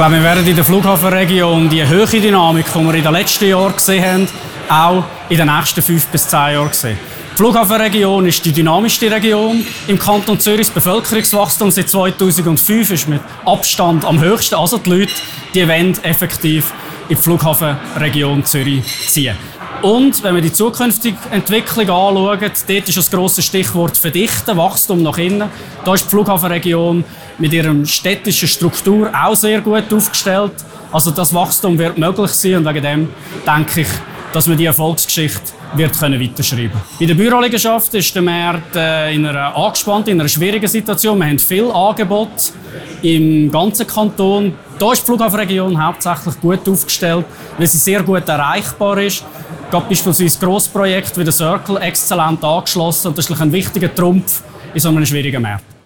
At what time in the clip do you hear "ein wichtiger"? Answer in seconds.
53.40-53.94